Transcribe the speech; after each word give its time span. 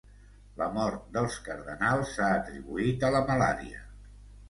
La 0.61 0.69
mort 0.77 1.03
dels 1.17 1.37
cardenals 1.49 2.17
s'ha 2.17 2.33
atribuït 2.41 3.09
a 3.11 3.15
la 3.19 3.25
malària. 3.33 3.89